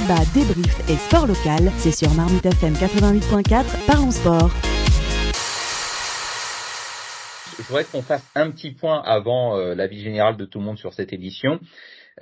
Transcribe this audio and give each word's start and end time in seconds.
débat, 0.00 0.24
débrief 0.32 0.88
et 0.88 0.96
sport 0.96 1.26
local, 1.26 1.72
c'est 1.78 1.90
sur 1.90 2.12
Marmite 2.14 2.46
FM 2.46 2.74
88.4, 2.74 3.86
parlons 3.86 4.12
sport. 4.12 4.50
Je 7.58 7.62
voudrais 7.64 7.84
qu'on 7.84 8.02
fasse 8.02 8.24
un 8.36 8.50
petit 8.50 8.70
point 8.70 9.02
avant 9.02 9.56
euh, 9.56 9.74
l'avis 9.74 10.00
général 10.00 10.36
de 10.36 10.44
tout 10.44 10.60
le 10.60 10.64
monde 10.66 10.78
sur 10.78 10.94
cette 10.94 11.12
édition. 11.12 11.58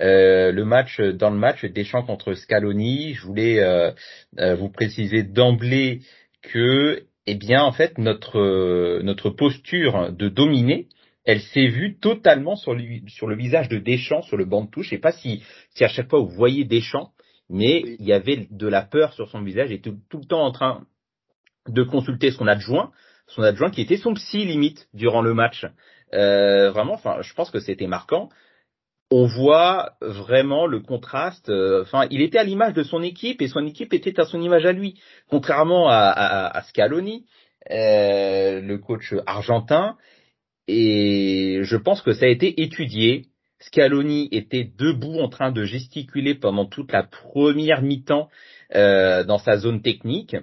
Euh, 0.01 0.51
le 0.51 0.65
match 0.65 0.99
dans 0.99 1.29
le 1.29 1.37
match 1.37 1.65
Deschamps 1.65 2.03
contre 2.03 2.33
Scaloni, 2.33 3.13
je 3.13 3.21
voulais 3.21 3.59
euh, 3.59 3.91
euh, 4.39 4.55
vous 4.55 4.69
préciser 4.69 5.21
d'emblée 5.21 5.99
que 6.41 7.03
eh 7.27 7.35
bien 7.35 7.61
en 7.61 7.73
fait 7.73 7.97
notre 7.99 9.01
notre 9.01 9.29
posture 9.29 10.11
de 10.11 10.29
dominer 10.29 10.87
elle 11.25 11.41
s'est 11.41 11.67
vue 11.67 11.97
totalement 11.99 12.55
sur 12.55 12.73
le, 12.73 13.35
visage 13.35 13.67
de 13.67 13.79
Deschamps 13.79 14.21
sur 14.21 14.37
le 14.37 14.45
banc 14.45 14.63
de 14.63 14.69
touche. 14.69 14.85
Je 14.85 14.91
sais 14.91 14.97
pas 14.97 15.11
si 15.11 15.43
si 15.75 15.83
à 15.83 15.89
chaque 15.89 16.09
fois 16.09 16.21
vous 16.21 16.29
voyez 16.29 16.63
Deschamps, 16.63 17.11
mais 17.49 17.81
il 17.99 18.05
y 18.05 18.13
avait 18.13 18.47
de 18.49 18.67
la 18.67 18.81
peur 18.81 19.13
sur 19.13 19.29
son 19.29 19.41
visage 19.41 19.71
et 19.71 19.81
tout, 19.81 19.97
tout 20.09 20.19
le 20.19 20.25
temps 20.25 20.43
en 20.43 20.51
train 20.51 20.85
de 21.67 21.83
consulter 21.83 22.31
son 22.31 22.47
adjoint, 22.47 22.91
son 23.27 23.43
adjoint 23.43 23.69
qui 23.69 23.81
était 23.81 23.97
son 23.97 24.13
psy 24.13 24.45
limite 24.45 24.87
durant 24.93 25.21
le 25.21 25.33
match. 25.33 25.65
Euh, 26.13 26.71
vraiment, 26.71 26.93
enfin, 26.93 27.21
je 27.21 27.33
pense 27.33 27.51
que 27.51 27.59
c'était 27.59 27.87
marquant 27.87 28.29
on 29.09 29.25
voit 29.25 29.93
vraiment 30.01 30.67
le 30.67 30.81
contraste. 30.81 31.49
Euh, 31.49 31.83
enfin, 31.83 32.07
il 32.11 32.21
était 32.21 32.37
à 32.37 32.43
l'image 32.43 32.73
de 32.73 32.83
son 32.83 33.01
équipe 33.01 33.41
et 33.41 33.47
son 33.47 33.65
équipe 33.65 33.93
était 33.93 34.19
à 34.19 34.25
son 34.25 34.41
image 34.41 34.65
à 34.65 34.71
lui. 34.71 34.99
Contrairement 35.29 35.87
à, 35.89 35.95
à, 35.95 36.61
Scaloni, 36.63 37.25
euh, 37.71 38.59
le 38.61 38.77
coach 38.77 39.13
argentin. 39.25 39.97
Et 40.67 41.59
je 41.63 41.77
pense 41.77 42.01
que 42.01 42.11
ça 42.11 42.25
a 42.25 42.29
été 42.29 42.61
étudié. 42.61 43.27
Scaloni 43.59 44.29
était 44.31 44.69
debout 44.77 45.19
en 45.19 45.29
train 45.29 45.51
de 45.51 45.63
gesticuler 45.63 46.35
pendant 46.35 46.65
toute 46.65 46.91
la 46.91 47.03
première 47.03 47.81
mi-temps 47.81 48.29
euh, 48.75 49.23
dans 49.23 49.37
sa 49.37 49.57
zone 49.57 49.81
technique, 49.81 50.35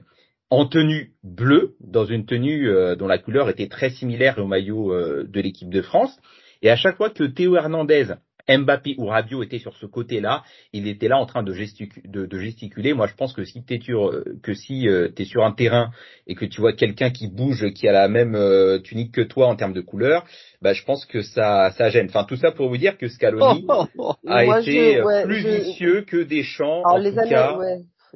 en 0.50 0.66
tenue 0.66 1.12
bleue, 1.22 1.74
dans 1.80 2.04
une 2.04 2.26
tenue 2.26 2.68
dont 2.96 3.06
la 3.06 3.18
couleur 3.18 3.48
était 3.50 3.68
très 3.68 3.90
similaire 3.90 4.38
au 4.38 4.46
maillot 4.46 4.92
de 5.24 5.40
l'équipe 5.40 5.70
de 5.70 5.82
France. 5.82 6.16
Et 6.62 6.70
à 6.70 6.76
chaque 6.76 6.96
fois 6.96 7.10
que 7.10 7.24
Théo 7.24 7.56
Hernandez 7.56 8.14
Mbappé 8.48 8.94
ou 8.98 9.06
Rabiot 9.06 9.42
était 9.42 9.58
sur 9.58 9.74
ce 9.76 9.86
côté-là, 9.86 10.42
il 10.72 10.86
était 10.86 11.08
là 11.08 11.18
en 11.18 11.26
train 11.26 11.42
de, 11.42 11.52
gesticuler. 11.52 12.94
Moi, 12.94 13.06
je 13.06 13.14
pense 13.14 13.32
que 13.32 13.44
si 13.44 13.64
tu 13.64 13.94
que 14.42 14.54
si 14.54 14.88
euh, 14.88 15.08
es 15.16 15.24
sur 15.24 15.44
un 15.44 15.52
terrain 15.52 15.90
et 16.26 16.34
que 16.34 16.44
tu 16.44 16.60
vois 16.60 16.72
quelqu'un 16.72 17.10
qui 17.10 17.28
bouge, 17.28 17.72
qui 17.72 17.88
a 17.88 17.92
la 17.92 18.08
même 18.08 18.34
euh, 18.34 18.78
tunique 18.78 19.12
que 19.12 19.22
toi 19.22 19.46
en 19.46 19.56
termes 19.56 19.72
de 19.72 19.80
couleur, 19.80 20.24
bah, 20.60 20.72
je 20.72 20.84
pense 20.84 21.06
que 21.06 21.22
ça, 21.22 21.70
ça 21.72 21.88
gêne. 21.90 22.06
Enfin, 22.08 22.24
tout 22.24 22.36
ça 22.36 22.52
pour 22.52 22.68
vous 22.68 22.76
dire 22.76 22.98
que 22.98 23.08
Scaloni 23.08 23.66
a 24.26 24.60
été 24.60 25.02
plus 25.24 25.46
vicieux 25.46 26.02
que 26.02 26.22
Deschamps. 26.22 26.82
en 26.84 27.02
tout 27.02 27.14
cas. 27.28 27.58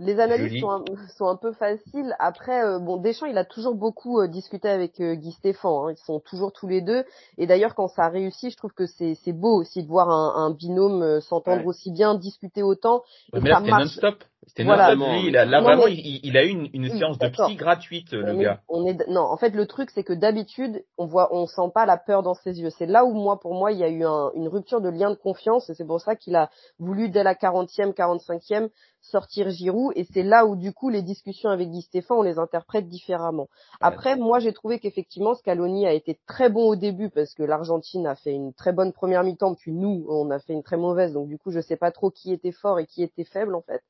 Les 0.00 0.20
analyses 0.20 0.60
sont 0.60 0.70
un, 0.70 0.84
sont 1.16 1.26
un, 1.26 1.36
peu 1.36 1.52
faciles. 1.52 2.14
Après, 2.18 2.64
euh, 2.64 2.78
bon, 2.78 2.96
Deschamps, 2.96 3.26
il 3.26 3.38
a 3.38 3.44
toujours 3.44 3.74
beaucoup 3.74 4.20
euh, 4.20 4.28
discuté 4.28 4.68
avec 4.68 5.00
euh, 5.00 5.14
Guy 5.14 5.32
Stéphane. 5.32 5.70
Hein. 5.72 5.92
Ils 5.92 6.04
sont 6.04 6.20
toujours 6.20 6.52
tous 6.52 6.68
les 6.68 6.80
deux. 6.80 7.04
Et 7.36 7.46
d'ailleurs, 7.46 7.74
quand 7.74 7.88
ça 7.88 8.04
a 8.04 8.08
réussi, 8.08 8.50
je 8.50 8.56
trouve 8.56 8.72
que 8.72 8.86
c'est 8.86 9.32
beau 9.32 9.60
aussi 9.60 9.82
de 9.82 9.88
voir 9.88 10.10
un, 10.10 10.46
un 10.46 10.50
binôme 10.50 11.20
s'entendre 11.20 11.66
aussi 11.66 11.90
bien, 11.90 12.14
discuter 12.14 12.62
autant. 12.62 13.02
et 13.34 13.40
mais 13.40 13.50
là, 13.50 13.60
c'était 13.60 13.70
non-stop. 13.70 14.24
C'était 14.48 14.64
voilà. 14.64 14.94
il 15.22 15.36
a, 15.36 15.44
là, 15.44 15.60
vraiment, 15.60 15.86
il, 15.86 16.20
il, 16.22 16.36
a 16.36 16.44
eu 16.44 16.48
une, 16.48 16.68
une 16.72 16.98
séance 16.98 17.18
de 17.18 17.28
psy 17.28 17.54
gratuite, 17.54 18.12
le 18.12 18.34
gars. 18.34 18.60
On 18.68 18.86
est, 18.86 19.06
non, 19.08 19.20
en 19.20 19.36
fait, 19.36 19.50
le 19.50 19.66
truc, 19.66 19.90
c'est 19.90 20.02
que 20.02 20.12
d'habitude, 20.12 20.82
on 20.96 21.06
voit, 21.06 21.34
on 21.34 21.46
sent 21.46 21.70
pas 21.74 21.86
la 21.86 21.98
peur 21.98 22.22
dans 22.22 22.34
ses 22.34 22.60
yeux. 22.60 22.70
C'est 22.70 22.86
là 22.86 23.04
où 23.04 23.12
moi, 23.12 23.38
pour 23.40 23.54
moi, 23.54 23.72
il 23.72 23.78
y 23.78 23.84
a 23.84 23.88
eu 23.88 24.04
un, 24.04 24.30
une 24.34 24.48
rupture 24.48 24.80
de 24.80 24.88
lien 24.88 25.10
de 25.10 25.16
confiance. 25.16 25.68
Et 25.70 25.74
c'est 25.74 25.86
pour 25.86 26.00
ça 26.00 26.16
qu'il 26.16 26.34
a 26.34 26.50
voulu, 26.78 27.10
dès 27.10 27.22
la 27.22 27.34
40e, 27.34 27.92
45e, 27.92 28.70
sortir 29.00 29.50
Giroud 29.50 29.92
et 29.96 30.04
c'est 30.12 30.22
là 30.22 30.44
où 30.46 30.56
du 30.56 30.72
coup 30.72 30.90
les 30.90 31.02
discussions 31.02 31.50
avec 31.50 31.70
Guy 31.70 31.82
Stéphane 31.82 32.18
on 32.18 32.22
les 32.22 32.38
interprète 32.38 32.88
différemment. 32.88 33.48
Après 33.80 34.16
moi 34.16 34.38
j'ai 34.38 34.52
trouvé 34.52 34.78
qu'effectivement 34.78 35.34
Scaloni 35.34 35.86
a 35.86 35.92
été 35.92 36.18
très 36.26 36.50
bon 36.50 36.68
au 36.68 36.76
début 36.76 37.10
parce 37.10 37.34
que 37.34 37.42
l'Argentine 37.42 38.06
a 38.06 38.14
fait 38.16 38.32
une 38.32 38.52
très 38.52 38.72
bonne 38.72 38.92
première 38.92 39.22
mi-temps 39.24 39.54
puis 39.54 39.72
nous 39.72 40.04
on 40.08 40.30
a 40.30 40.38
fait 40.38 40.52
une 40.52 40.62
très 40.62 40.76
mauvaise 40.76 41.12
donc 41.12 41.28
du 41.28 41.38
coup 41.38 41.50
je 41.50 41.60
sais 41.60 41.76
pas 41.76 41.90
trop 41.90 42.10
qui 42.10 42.32
était 42.32 42.52
fort 42.52 42.78
et 42.78 42.86
qui 42.86 43.02
était 43.02 43.24
faible 43.24 43.54
en 43.54 43.62
fait. 43.62 43.82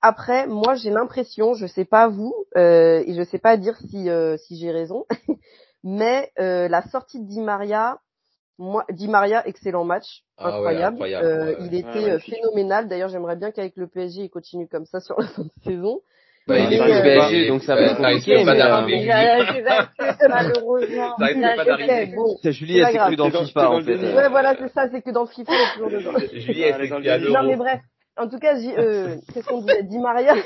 Après 0.00 0.46
moi 0.46 0.74
j'ai 0.74 0.90
l'impression 0.90 1.54
je 1.54 1.66
sais 1.66 1.84
pas 1.84 2.08
vous 2.08 2.34
euh, 2.56 3.02
et 3.06 3.14
je 3.14 3.22
sais 3.22 3.38
pas 3.38 3.56
dire 3.56 3.76
si 3.90 4.08
euh, 4.08 4.36
si 4.36 4.56
j'ai 4.58 4.70
raison 4.70 5.06
mais 5.84 6.30
euh, 6.38 6.68
la 6.68 6.82
sortie 6.82 7.20
de 7.20 7.26
Di 7.26 7.40
Maria 7.40 7.98
moi, 8.58 8.84
Di 8.90 9.08
Maria, 9.08 9.46
excellent 9.46 9.84
match, 9.84 10.22
ah 10.36 10.48
incroyable. 10.48 11.00
euh, 11.02 11.54
il 11.60 11.74
était 11.74 12.10
euh, 12.10 12.18
phénoménal. 12.18 12.88
D'ailleurs, 12.88 13.08
j'aimerais 13.08 13.36
bien 13.36 13.52
qu'avec 13.52 13.76
le 13.76 13.86
PSG, 13.86 14.22
il 14.22 14.30
continue 14.30 14.66
comme 14.66 14.84
ça 14.84 14.98
sur 15.06 15.20
la 15.20 15.28
fin 15.28 15.44
de 15.44 15.50
saison. 15.64 16.00
Bah, 16.48 16.58
il 16.58 16.72
est 16.72 16.80
au 16.80 16.84
PSG, 17.02 17.48
donc 17.48 17.62
ça 17.62 17.74
va 17.74 17.82
être 17.82 17.96
compliqué. 17.98 18.42
Mais 18.42 18.60
euh, 18.60 18.80
malheureusement. 20.28 21.14
C'est 22.42 22.52
Julie, 22.52 22.78
elle 22.78 22.86
s'est 22.86 22.98
que 22.98 23.16
dans 23.16 23.30
FIFA, 23.30 23.70
en 23.70 23.82
fait. 23.82 23.96
Ouais, 23.96 24.28
voilà, 24.30 24.56
c'est 24.56 24.72
ça, 24.72 24.88
c'est 24.90 25.02
que 25.02 25.10
dans 25.10 25.26
FIFA, 25.26 25.52
il 25.52 25.60
est 25.60 25.74
toujours 25.74 25.90
dedans. 25.90 26.18
Julie, 26.32 26.62
elle 26.62 26.82
est 26.82 27.30
Non, 27.30 27.42
mais 27.44 27.56
bref. 27.56 27.80
En 28.18 28.28
tout 28.28 28.38
cas, 28.38 28.56
euh, 28.56 29.16
qu'est-ce 29.32 29.46
qu'on 29.46 29.60
disait? 29.60 29.84
Di 29.84 29.98
Maria, 29.98 30.34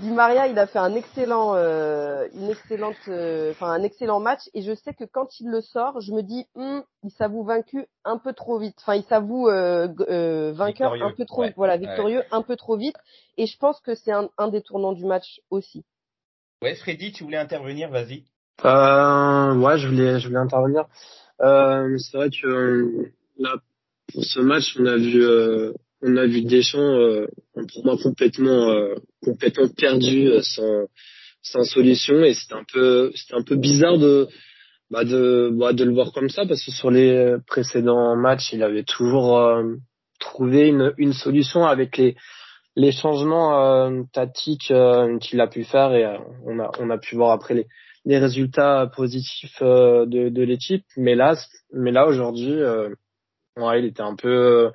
Di 0.00 0.10
Maria, 0.10 0.46
il 0.46 0.58
a 0.58 0.66
fait 0.66 0.78
un 0.78 0.94
excellent, 0.94 1.54
euh, 1.54 2.26
une 2.34 2.50
excellente, 2.50 2.96
euh, 3.08 3.52
enfin 3.52 3.70
un 3.70 3.82
excellent 3.82 4.20
match. 4.20 4.42
Et 4.52 4.60
je 4.60 4.74
sais 4.74 4.92
que 4.92 5.04
quand 5.04 5.40
il 5.40 5.48
le 5.48 5.60
sort, 5.62 6.00
je 6.00 6.12
me 6.12 6.22
dis, 6.22 6.46
hm, 6.54 6.82
il 7.04 7.10
s'avoue 7.12 7.44
vaincu 7.44 7.86
un 8.04 8.18
peu 8.18 8.34
trop 8.34 8.58
vite. 8.58 8.76
Enfin, 8.82 8.94
il 8.94 9.04
s'avoue 9.04 9.48
euh, 9.48 9.88
euh 10.08 10.52
vainqueur 10.52 10.92
un 10.92 11.12
peu 11.12 11.24
trop, 11.24 11.44
vite. 11.44 11.54
voilà, 11.56 11.76
victorieux 11.76 12.22
un 12.30 12.42
peu 12.42 12.56
trop 12.56 12.76
vite. 12.76 12.96
Et 13.38 13.46
je 13.46 13.56
pense 13.56 13.80
que 13.80 13.94
c'est 13.94 14.12
un, 14.12 14.28
un, 14.36 14.48
des 14.48 14.60
tournants 14.60 14.92
du 14.92 15.04
match 15.04 15.40
aussi. 15.50 15.84
Ouais, 16.62 16.74
Freddy, 16.74 17.12
tu 17.12 17.24
voulais 17.24 17.38
intervenir, 17.38 17.88
vas-y. 17.88 18.24
Euh, 18.64 19.54
ouais, 19.54 19.78
je 19.78 19.88
voulais, 19.88 20.18
je 20.18 20.28
voulais 20.28 20.40
intervenir. 20.40 20.86
Euh, 21.40 21.96
c'est 21.98 22.16
vrai 22.16 22.30
que 22.30 23.12
là, 23.38 23.56
pour 24.12 24.24
ce 24.24 24.40
match, 24.40 24.76
on 24.78 24.86
a 24.86 24.96
vu 24.96 25.22
on 26.02 26.16
a 26.16 26.26
vu 26.26 26.42
Deschamps 26.42 26.78
euh, 26.80 27.26
pour 27.54 27.84
moi 27.84 27.96
complètement 28.02 28.70
euh, 28.70 28.94
complètement 29.22 29.68
perdu 29.68 30.28
euh, 30.28 30.42
sans 30.42 30.86
sans 31.42 31.64
solution. 31.64 32.22
Et 32.24 32.34
c'était 32.34 32.54
un 32.54 32.64
peu 32.70 33.12
c'était 33.14 33.34
un 33.34 33.42
peu 33.42 33.56
bizarre 33.56 33.98
de 33.98 34.28
bah 34.90 35.04
de 35.04 35.50
bah 35.52 35.72
de 35.72 35.84
le 35.84 35.92
voir 35.92 36.12
comme 36.12 36.28
ça 36.28 36.44
parce 36.46 36.64
que 36.64 36.70
sur 36.70 36.90
les 36.90 37.36
précédents 37.46 38.16
matchs 38.16 38.52
il 38.52 38.62
avait 38.62 38.84
toujours 38.84 39.38
euh, 39.38 39.74
trouvé 40.20 40.68
une 40.68 40.92
une 40.98 41.12
solution 41.12 41.64
avec 41.64 41.96
les 41.96 42.16
les 42.78 42.92
changements 42.92 44.04
tactiques 44.12 44.70
qu'il 45.20 45.40
a 45.40 45.46
pu 45.46 45.64
faire. 45.64 45.94
Et 45.94 46.04
on 46.44 46.58
a 46.60 46.70
on 46.78 46.90
a 46.90 46.98
pu 46.98 47.16
voir 47.16 47.30
après 47.30 47.54
les 47.54 47.66
les 48.04 48.18
résultats 48.18 48.90
positifs 48.94 49.60
de 49.62 50.28
de 50.28 50.42
l'équipe. 50.42 50.84
Mais 50.96 51.14
là 51.14 51.34
mais 51.72 51.90
là 51.90 52.06
aujourd'hui 52.06 52.60
ouais 53.56 53.80
il 53.80 53.86
était 53.86 54.02
un 54.02 54.14
peu 54.14 54.70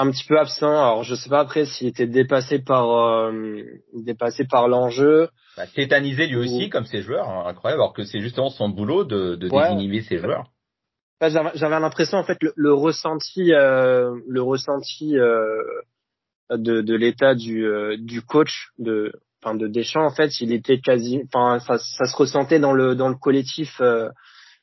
un 0.00 0.10
petit 0.10 0.24
peu 0.24 0.38
absent. 0.38 0.70
Alors 0.70 1.04
je 1.04 1.14
sais 1.14 1.28
pas 1.28 1.40
après 1.40 1.66
s'il 1.66 1.88
était 1.88 2.06
dépassé 2.06 2.58
par 2.58 2.90
euh, 2.90 3.62
dépassé 3.94 4.44
par 4.44 4.68
l'enjeu. 4.68 5.28
Bah, 5.56 5.66
tétanisé 5.66 6.26
lui 6.26 6.36
aussi 6.36 6.70
comme 6.70 6.86
ses 6.86 7.02
joueurs, 7.02 7.28
hein, 7.28 7.44
incroyable. 7.46 7.82
Alors 7.82 7.92
que 7.92 8.04
c'est 8.04 8.20
justement 8.20 8.50
son 8.50 8.68
boulot 8.68 9.04
de, 9.04 9.34
de 9.36 9.48
désinhiber 9.48 10.02
ses 10.02 10.18
joueurs. 10.18 10.50
Bah, 11.20 11.28
j'avais 11.28 11.80
l'impression 11.80 12.16
en 12.16 12.24
fait 12.24 12.38
le, 12.40 12.72
ressenti 12.72 13.52
euh, 13.52 14.18
le 14.26 14.42
ressenti 14.42 15.18
euh, 15.18 15.62
de, 16.50 16.80
de 16.80 16.94
l'état 16.94 17.34
du 17.34 17.66
euh, 17.66 17.96
du 17.98 18.22
coach 18.22 18.70
de 18.78 19.12
enfin 19.42 19.54
de 19.54 19.68
Deschamps 19.68 20.06
en 20.06 20.14
fait 20.14 20.40
il 20.40 20.52
était 20.52 20.80
quasi 20.80 21.20
enfin 21.26 21.58
ça, 21.60 21.76
ça 21.76 22.06
se 22.06 22.16
ressentait 22.16 22.58
dans 22.58 22.72
le 22.72 22.94
dans 22.94 23.08
le 23.08 23.16
collectif 23.16 23.80
euh, 23.82 24.08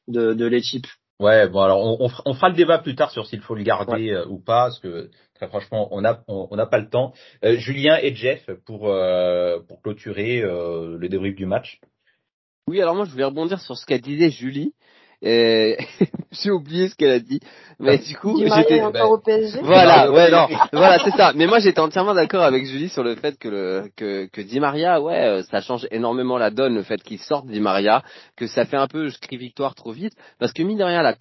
de 0.07 0.33
de 0.33 0.45
l'équipe. 0.47 0.87
Ouais, 1.19 1.47
bon 1.47 1.61
alors 1.61 1.79
on, 1.79 2.09
on, 2.25 2.33
fera 2.35 2.49
le 2.49 2.55
débat 2.55 2.77
plus 2.77 2.93
tard 2.93 3.09
sur 3.09 3.25
s'il 3.25 3.41
faut 3.41 3.55
le 3.55 3.63
garder 3.63 4.11
euh, 4.11 4.27
ou 4.27 4.39
pas, 4.39 4.65
parce 4.65 4.79
que 4.79 5.09
franchement 5.47 5.87
on 5.91 6.01
n'a 6.01 6.23
on, 6.27 6.55
n'a 6.55 6.65
pas 6.65 6.79
le 6.79 6.89
temps. 6.89 7.13
Euh, 7.43 7.57
Julien 7.57 7.97
et 8.01 8.15
Jeff 8.15 8.49
pour 8.65 8.89
euh, 8.89 9.59
pour 9.67 9.81
clôturer 9.81 10.41
le 10.41 11.07
débrief 11.07 11.35
du 11.35 11.45
match. 11.45 11.79
Oui, 12.67 12.81
alors 12.81 12.95
moi 12.95 13.05
je 13.05 13.11
voulais 13.11 13.23
rebondir 13.23 13.61
sur 13.61 13.77
ce 13.77 13.85
qu'a 13.85 13.99
disait 13.99 14.29
Julie. 14.29 14.73
j'ai 16.31 16.51
oublié 16.51 16.89
ce 16.89 16.95
qu'elle 16.95 17.11
a 17.11 17.19
dit. 17.19 17.39
Mais 17.79 17.97
du 17.97 18.15
coup, 18.17 18.39
j'étais 18.39 18.81
encore 18.81 19.11
au 19.11 19.17
PSG. 19.19 19.59
Voilà, 19.61 20.11
ouais, 20.11 20.31
non, 20.31 20.47
voilà, 20.73 20.99
c'est 20.99 21.11
ça. 21.11 21.33
Mais 21.35 21.47
moi, 21.47 21.59
j'étais 21.59 21.79
entièrement 21.79 22.13
d'accord 22.13 22.43
avec 22.43 22.65
Julie 22.65 22.89
sur 22.89 23.03
le 23.03 23.15
fait 23.15 23.37
que 23.37 23.47
le 23.47 23.89
que 23.95 24.27
que 24.31 24.41
Di 24.41 24.59
Maria, 24.59 25.01
ouais, 25.01 25.23
euh, 25.23 25.43
ça 25.43 25.61
change 25.61 25.87
énormément 25.91 26.37
la 26.37 26.49
donne, 26.49 26.75
le 26.75 26.83
fait 26.83 27.01
qu'il 27.01 27.19
sorte 27.19 27.47
Di 27.47 27.59
Maria, 27.59 28.03
que 28.35 28.47
ça 28.47 28.65
fait 28.65 28.77
un 28.77 28.87
peu, 28.87 29.09
je 29.09 29.17
crie 29.19 29.37
victoire 29.37 29.75
trop 29.75 29.91
vite, 29.91 30.13
parce 30.39 30.53
que 30.53 30.63
mine 30.63 30.77
de 30.77 30.83
rien, 30.83 31.01
la, 31.01 31.15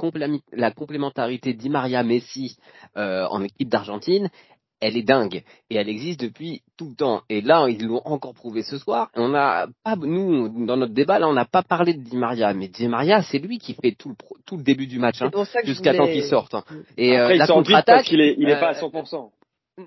la 0.52 0.70
complémentarité 0.70 1.52
Di 1.54 1.68
Maria 1.68 2.02
Messi 2.02 2.56
euh, 2.96 3.26
en 3.30 3.42
équipe 3.42 3.68
d'Argentine, 3.68 4.28
elle 4.80 4.96
est 4.96 5.02
dingue 5.02 5.42
et 5.70 5.76
elle 5.76 5.88
existe 5.88 6.20
depuis 6.20 6.62
tout 6.76 6.90
le 6.90 6.94
temps. 6.94 7.22
Et 7.28 7.40
là, 7.40 7.66
ils 7.68 7.84
l'ont 7.86 8.02
encore 8.04 8.34
prouvé 8.34 8.62
ce 8.62 8.78
soir. 8.78 9.10
On 9.14 9.34
a 9.34 9.66
pas, 9.84 9.96
nous, 9.96 10.66
dans 10.66 10.76
notre 10.76 10.92
débat, 10.92 11.18
là, 11.18 11.28
on 11.28 11.32
n'a 11.32 11.44
pas 11.44 11.62
parlé 11.62 11.94
de 11.94 12.00
Di 12.00 12.16
Maria, 12.16 12.52
mais 12.52 12.68
Di 12.68 12.88
Maria, 12.88 13.22
c'est 13.22 13.38
lui 13.38 13.58
qui 13.58 13.74
fait 13.74 13.92
tout 13.92 14.10
le, 14.10 14.14
tout 14.44 14.56
le 14.56 14.62
début 14.62 14.86
du 14.86 14.98
match, 14.98 15.22
hein, 15.22 15.30
jusqu'à 15.64 15.94
temps 15.94 16.06
qu'il 16.06 16.24
sorte. 16.24 16.54
Hein. 16.54 16.64
Et 16.96 17.16
euh, 17.16 17.22
Après, 17.22 17.32
euh, 17.32 17.36
il 17.36 17.38
la 17.38 17.46
contre-attaque, 17.46 18.10
il 18.12 18.20
est, 18.20 18.36
il 18.38 18.48
est 18.48 18.60
pas 18.60 18.68
à 18.68 18.72
100%. 18.72 19.30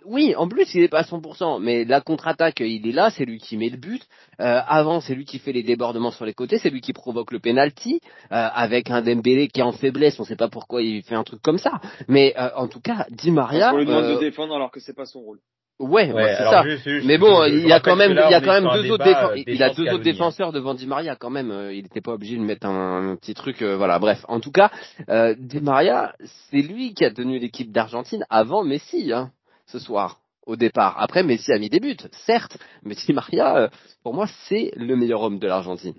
Oui, 0.06 0.36
en 0.36 0.48
plus 0.48 0.68
il 0.76 0.84
est 0.84 0.88
pas 0.88 1.00
à 1.00 1.04
100%, 1.04 1.60
mais 1.60 1.84
la 1.84 2.00
contre-attaque 2.00 2.60
il 2.60 2.88
est 2.88 2.92
là, 2.92 3.10
c'est 3.10 3.26
lui 3.26 3.40
qui 3.40 3.58
met 3.58 3.70
le 3.70 3.78
but. 3.78 4.04
Euh, 4.40 4.62
avant 4.68 5.02
c'est 5.02 5.16
lui 5.16 5.26
qui 5.26 5.40
fait 5.40 5.52
les 5.52 5.64
débordements 5.64 6.12
sur 6.12 6.26
les 6.26 6.34
côtés, 6.36 6.60
c'est 6.60 6.70
lui 6.70 6.80
qui 6.82 6.94
provoque 6.94 7.32
le 7.32 7.40
penalty 7.40 8.00
euh, 8.32 8.48
avec 8.54 8.92
un 8.92 9.02
Dembélé 9.02 9.48
qui 9.48 9.62
est 9.62 9.64
en 9.64 9.72
faiblesse, 9.72 10.20
on 10.20 10.26
sait 10.26 10.36
pas 10.36 10.48
pourquoi 10.48 10.84
il 10.84 11.02
fait 11.02 11.16
un 11.16 11.24
truc 11.24 11.42
comme 11.42 11.58
ça. 11.58 11.82
Mais 12.08 12.36
euh, 12.38 12.50
en 12.56 12.68
tout 12.68 12.82
cas, 12.82 13.08
Di 13.10 13.32
Maria. 13.32 13.74
On 13.74 13.78
lui 13.78 13.86
demande 13.88 14.04
euh, 14.06 14.16
de 14.16 14.20
défendre 14.20 14.54
alors 14.56 14.70
que 14.70 14.80
c'est 14.80 14.96
pas 14.96 15.06
son 15.06 15.22
rôle. 15.22 15.40
Ouais, 15.80 16.12
Ouais, 16.12 16.24
ouais, 16.24 16.36
c'est 16.38 16.44
ça. 16.44 16.62
juste- 16.64 16.84
juste- 16.84 17.08
Mais 17.08 17.18
bon, 17.18 17.46
il 17.46 17.66
y 17.66 17.72
a 17.72 17.80
quand 17.80 17.96
même, 17.96 18.10
que 18.12 18.16
là, 18.16 18.28
il 18.28 18.32
y 18.32 18.36
a 18.36 18.40
on 18.40 18.42
quand 18.42 18.48
est 18.52 18.62
même 18.62 18.64
sur 18.64 18.72
un 18.74 18.82
deux 18.82 18.92
autres 18.92 19.04
défenseurs. 19.06 19.30
euh, 19.32 19.36
Il 19.38 19.42
a 19.42 19.44
Deschamps, 19.46 19.66
deux 19.66 19.70
autres 19.70 19.82
Scaloni, 19.84 20.04
défenseurs 20.04 20.52
devant 20.52 20.74
Di 20.74 20.86
Maria 20.88 21.16
quand 21.16 21.30
même. 21.30 21.52
euh, 21.52 21.74
Il 21.74 21.84
n'était 21.84 22.02
pas 22.02 22.12
obligé 22.12 22.36
de 22.36 22.42
mettre 22.42 22.68
un, 22.68 23.12
un 23.12 23.16
petit 23.16 23.34
truc. 23.34 23.62
euh, 23.62 23.78
voilà, 23.78 23.98
bref. 23.98 24.24
En 24.28 24.42
tout 24.42 24.52
cas, 24.52 24.72
euh, 25.10 25.34
Di 25.40 25.62
Maria, 25.62 26.14
c'est 26.52 26.62
lui 26.62 26.94
qui 26.94 27.06
a 27.06 27.12
tenu 27.12 27.40
l'équipe 27.40 27.72
d'Argentine 27.72 28.26
avant 28.30 28.64
Messi, 28.66 29.14
hein, 29.14 29.32
ce 29.72 29.80
soir 29.80 30.20
au 30.46 30.56
départ. 30.56 31.00
Après, 31.00 31.24
Messi 31.24 31.52
a 31.52 31.60
mis 31.60 31.70
des 31.70 31.80
buts, 31.80 31.98
certes, 32.26 32.58
mais 32.84 32.96
Di 32.96 33.14
Maria, 33.14 33.58
euh, 33.58 33.70
pour 34.04 34.14
moi, 34.14 34.26
c'est 34.48 34.72
le 34.76 34.96
meilleur 34.96 35.22
homme 35.22 35.40
de 35.40 35.48
l'Argentine. 35.48 35.96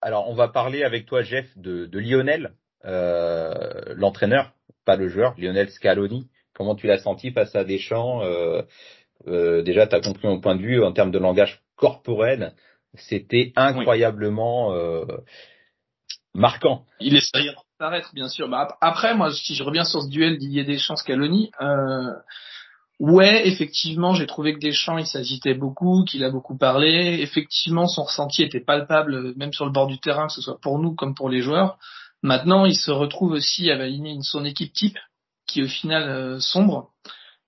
Alors, 0.00 0.28
on 0.28 0.34
va 0.34 0.48
parler 0.48 0.82
avec 0.82 1.06
toi, 1.06 1.22
Jeff, 1.22 1.46
de, 1.56 1.86
de 1.86 1.98
Lionel, 2.00 2.54
euh, 2.84 3.94
l'entraîneur, 3.94 4.52
pas 4.84 4.96
le 4.96 5.08
joueur, 5.08 5.34
Lionel 5.38 5.70
Scaloni. 5.70 6.28
Comment 6.54 6.74
tu 6.74 6.86
l'as 6.88 6.98
senti 6.98 7.30
face 7.30 7.54
à 7.54 7.64
Deschamps 7.64 8.22
euh, 8.22 8.62
euh, 9.28 9.62
Déjà, 9.62 9.86
tu 9.86 9.94
as 9.94 10.00
compris 10.00 10.26
mon 10.26 10.40
point 10.40 10.56
de 10.56 10.62
vue 10.62 10.82
en 10.82 10.92
termes 10.92 11.12
de 11.12 11.18
langage 11.18 11.62
corporel. 11.76 12.54
C'était 12.94 13.52
incroyablement 13.56 14.74
euh, 14.74 15.04
marquant. 16.34 16.84
Il 17.00 17.16
est 17.16 17.20
sérieux 17.20 17.52
paraître, 17.78 18.12
bien 18.14 18.28
sûr. 18.28 18.48
Bah, 18.48 18.60
ap- 18.60 18.76
après, 18.80 19.14
moi, 19.14 19.32
si 19.32 19.54
je 19.54 19.62
reviens 19.64 19.84
sur 19.84 20.02
ce 20.02 20.08
duel 20.08 20.38
Didier 20.38 20.64
Deschamps-Scaloni, 20.64 21.50
euh, 21.60 22.12
ouais, 23.02 23.46
effectivement, 23.48 24.14
j'ai 24.14 24.26
trouvé 24.26 24.54
que 24.54 24.58
Deschamps, 24.60 24.98
il 24.98 25.06
s'agitait 25.06 25.54
beaucoup, 25.54 26.04
qu'il 26.04 26.22
a 26.24 26.30
beaucoup 26.30 26.56
parlé. 26.56 27.18
Effectivement, 27.20 27.86
son 27.88 28.04
ressenti 28.04 28.42
était 28.42 28.60
palpable, 28.60 29.14
euh, 29.14 29.34
même 29.36 29.52
sur 29.52 29.64
le 29.66 29.72
bord 29.72 29.86
du 29.88 29.98
terrain, 29.98 30.26
que 30.28 30.32
ce 30.32 30.40
soit 30.40 30.60
pour 30.60 30.78
nous 30.78 30.94
comme 30.94 31.14
pour 31.14 31.28
les 31.28 31.42
joueurs. 31.42 31.78
Maintenant, 32.22 32.64
il 32.64 32.76
se 32.76 32.90
retrouve 32.90 33.32
aussi 33.32 33.70
à 33.70 33.74
aligner 33.74 34.12
une- 34.12 34.22
son 34.22 34.44
équipe 34.44 34.72
type, 34.72 34.98
qui 35.46 35.60
est 35.60 35.64
au 35.64 35.68
final 35.68 36.04
euh, 36.08 36.38
sombre. 36.40 36.90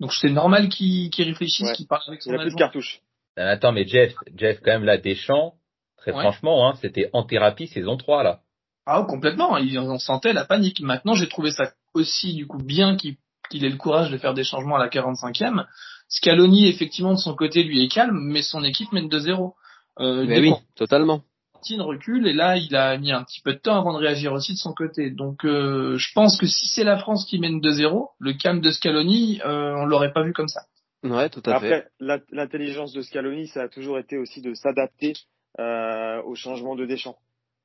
Donc 0.00 0.12
c'est 0.12 0.30
normal 0.30 0.68
qu'il 0.68 1.10
qu'il 1.10 1.26
réfléchisse, 1.28 1.68
Ouais. 1.68 1.72
qu'il 1.74 1.86
parle 1.86 2.02
avec 2.08 2.22
son 2.22 2.30
Il 2.30 2.34
a 2.34 2.38
plus 2.38 2.44
de 2.46 2.54
adjoint. 2.54 2.58
cartouches. 2.58 3.00
Euh, 3.38 3.52
Attends, 3.52 3.72
mais 3.72 3.86
Jeff, 3.86 4.14
Jeff, 4.36 4.58
quand 4.64 4.72
même, 4.72 4.84
là, 4.84 4.98
Deschamps, 4.98 5.54
très 5.96 6.12
Ouais. 6.12 6.20
franchement, 6.20 6.68
hein, 6.68 6.74
c'était 6.82 7.08
en 7.12 7.22
thérapie 7.22 7.68
saison 7.68 7.96
3, 7.96 8.22
là. 8.24 8.40
Ah, 8.86 9.04
complètement. 9.08 9.56
Il 9.56 9.78
on 9.78 9.98
sentait 9.98 10.32
la 10.32 10.44
panique. 10.44 10.80
Maintenant, 10.80 11.14
j'ai 11.14 11.28
trouvé 11.28 11.50
ça 11.52 11.72
aussi, 11.94 12.34
du 12.34 12.46
coup, 12.46 12.58
bien 12.58 12.96
qu'il 12.96 13.16
qu'il 13.50 13.64
ait 13.64 13.70
le 13.70 13.76
courage 13.76 14.10
de 14.10 14.18
faire 14.18 14.34
des 14.34 14.44
changements 14.44 14.76
à 14.76 14.78
la 14.78 14.88
45e. 14.88 15.64
Scaloni, 16.08 16.68
effectivement, 16.68 17.12
de 17.12 17.18
son 17.18 17.34
côté, 17.34 17.62
lui 17.62 17.82
est 17.82 17.88
calme, 17.88 18.18
mais 18.20 18.42
son 18.42 18.62
équipe 18.62 18.92
mène 18.92 19.08
2-0. 19.08 19.54
Euh, 20.00 20.24
Mais 20.26 20.40
oui, 20.40 20.50
qu'on- 20.50 20.60
totalement. 20.74 21.22
Martin 21.54 21.82
recule 21.82 22.26
et 22.26 22.34
là 22.34 22.58
il 22.58 22.76
a 22.76 22.98
mis 22.98 23.10
un 23.10 23.22
petit 23.24 23.40
peu 23.40 23.54
de 23.54 23.58
temps 23.58 23.78
avant 23.78 23.94
de 23.94 23.98
réagir 23.98 24.34
aussi 24.34 24.52
de 24.52 24.58
son 24.58 24.74
côté. 24.74 25.10
Donc 25.10 25.46
euh, 25.46 25.96
je 25.96 26.12
pense 26.14 26.36
que 26.38 26.46
si 26.46 26.66
c'est 26.66 26.84
la 26.84 26.98
France 26.98 27.24
qui 27.24 27.38
mène 27.38 27.60
2-0, 27.60 28.08
le 28.18 28.32
calme 28.34 28.60
de 28.60 28.70
Scaloni, 28.70 29.40
euh, 29.46 29.72
on 29.78 29.86
l'aurait 29.86 30.12
pas 30.12 30.22
vu 30.22 30.34
comme 30.34 30.48
ça. 30.48 30.60
Ouais, 31.04 31.30
tout 31.30 31.40
à 31.46 31.58
fait. 31.60 31.72
Après, 31.72 31.88
l'intelligence 32.32 32.92
de 32.92 33.00
Scaloni, 33.00 33.46
ça 33.48 33.62
a 33.62 33.68
toujours 33.68 33.98
été 33.98 34.18
aussi 34.18 34.42
de 34.42 34.52
s'adapter 34.52 35.14
euh, 35.58 36.20
au 36.24 36.34
changement 36.34 36.74
de 36.76 36.84
Deschamps. 36.84 37.16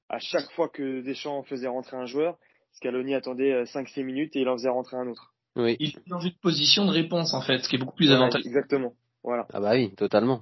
À 0.08 0.20
chaque 0.20 0.50
fois 0.52 0.70
que 0.70 1.02
Deschamps 1.02 1.44
faisait 1.44 1.68
rentrer 1.68 1.98
un 1.98 2.06
joueur, 2.06 2.38
Scaloni 2.74 3.16
attendait 3.16 3.52
euh, 3.52 3.64
5-6 3.66 4.04
minutes 4.04 4.36
et 4.36 4.42
il 4.42 4.48
en 4.50 4.54
faisait 4.56 4.70
rentrer 4.70 4.96
un 4.98 5.08
autre. 5.08 5.34
Oui. 5.56 5.76
Il 5.80 5.90
est 5.90 6.10
dans 6.10 6.20
une 6.20 6.34
position 6.42 6.86
de 6.86 6.92
réponse 6.92 7.34
en 7.34 7.42
fait, 7.42 7.60
ce 7.60 7.70
qui 7.70 7.76
est 7.76 7.80
beaucoup 7.80 7.96
plus 7.96 8.08
Voilà, 8.08 8.22
avantageux. 8.24 8.46
Exactement. 8.48 8.94
Voilà. 9.24 9.46
Ah 9.54 9.60
bah 9.60 9.72
oui, 9.74 9.94
totalement. 9.96 10.42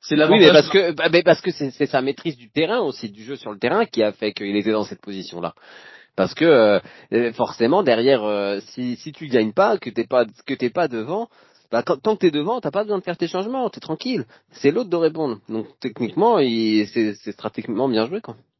C'est 0.00 0.14
Oui, 0.14 0.18
l'avantage. 0.20 0.46
mais 0.46 0.52
parce 0.52 0.68
que, 0.70 0.92
bah, 0.92 1.08
mais 1.12 1.22
parce 1.22 1.40
que 1.42 1.50
c'est 1.50 1.70
c'est 1.70 1.86
sa 1.86 2.00
maîtrise 2.00 2.36
du 2.36 2.50
terrain 2.50 2.80
aussi, 2.80 3.10
du 3.10 3.22
jeu 3.22 3.36
sur 3.36 3.52
le 3.52 3.58
terrain, 3.58 3.84
qui 3.84 4.02
a 4.02 4.12
fait 4.12 4.32
qu'il 4.32 4.56
était 4.56 4.72
dans 4.72 4.84
cette 4.84 5.02
position-là. 5.02 5.54
Parce 6.16 6.32
que 6.34 6.80
euh, 7.12 7.32
forcément 7.34 7.82
derrière, 7.82 8.24
euh, 8.24 8.60
si 8.68 8.96
si 8.96 9.12
tu 9.12 9.26
gagnes 9.28 9.52
pas, 9.52 9.76
que 9.76 9.90
t'es 9.90 10.06
pas 10.06 10.24
que 10.46 10.54
t'es 10.54 10.70
pas 10.70 10.88
devant, 10.88 11.28
bah, 11.70 11.82
quand, 11.82 11.98
tant 12.00 12.14
que 12.16 12.20
t'es 12.20 12.30
devant, 12.30 12.60
t'as 12.62 12.70
pas 12.70 12.84
besoin 12.84 12.98
de 12.98 13.04
faire 13.04 13.18
tes 13.18 13.28
changements, 13.28 13.68
t'es 13.68 13.80
tranquille. 13.80 14.24
C'est 14.52 14.70
l'autre 14.70 14.88
de 14.88 14.96
répondre. 14.96 15.40
Donc 15.50 15.66
techniquement, 15.78 16.38
il- 16.38 16.86
c'est 16.88 17.14
c'est 17.16 17.32
stratégiquement 17.32 17.86
bien 17.88 18.06
joué 18.06 18.22
quoi. 18.22 18.36